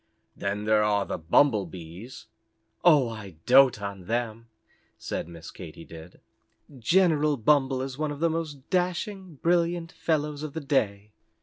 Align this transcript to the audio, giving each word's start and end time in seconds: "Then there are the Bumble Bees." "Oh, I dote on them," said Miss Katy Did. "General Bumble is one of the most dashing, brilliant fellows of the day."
"Then 0.35 0.65
there 0.65 0.81
are 0.81 1.05
the 1.05 1.19
Bumble 1.19 1.67
Bees." 1.67 2.25
"Oh, 2.83 3.07
I 3.07 3.35
dote 3.45 3.79
on 3.83 4.07
them," 4.07 4.47
said 4.97 5.27
Miss 5.27 5.51
Katy 5.51 5.85
Did. 5.85 6.19
"General 6.79 7.37
Bumble 7.37 7.83
is 7.83 7.99
one 7.99 8.09
of 8.11 8.19
the 8.19 8.27
most 8.27 8.67
dashing, 8.71 9.35
brilliant 9.43 9.91
fellows 9.91 10.41
of 10.41 10.53
the 10.53 10.59
day." 10.59 11.11